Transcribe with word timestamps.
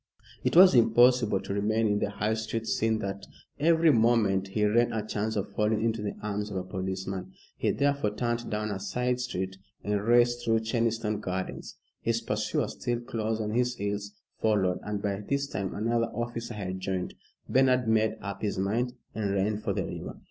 It 0.43 0.55
was 0.55 0.73
impossible 0.73 1.41
to 1.41 1.53
remain 1.53 1.85
in 1.85 1.99
the 1.99 2.09
High 2.09 2.33
Street, 2.33 2.65
seeing 2.65 2.97
that 3.01 3.23
every 3.59 3.91
moment 3.91 4.47
he 4.47 4.65
ran 4.65 4.91
a 4.91 5.05
chance 5.05 5.35
of 5.35 5.53
falling 5.53 5.83
into 5.83 6.01
the 6.01 6.15
arms 6.23 6.49
of 6.49 6.57
a 6.57 6.63
policeman. 6.63 7.33
He 7.55 7.69
therefore 7.69 8.15
turned 8.15 8.49
down 8.49 8.71
a 8.71 8.79
side 8.79 9.19
street 9.19 9.57
and 9.83 10.01
raced 10.01 10.43
through 10.43 10.61
Cheniston 10.61 11.19
Gardens. 11.21 11.77
His 12.01 12.19
pursuer, 12.19 12.67
still 12.67 12.99
close 13.01 13.39
on 13.39 13.51
his 13.51 13.75
heels, 13.75 14.13
followed, 14.41 14.79
and 14.81 15.03
by 15.03 15.21
this 15.29 15.45
time 15.45 15.75
another 15.75 16.07
officer 16.07 16.55
had 16.55 16.79
joined. 16.79 17.13
Bernard 17.47 17.87
made 17.87 18.15
up 18.21 18.41
his 18.41 18.57
mind 18.57 18.93
and 19.13 19.31
ran 19.35 19.59
for 19.59 19.71
the 19.71 19.85
river. 19.85 20.17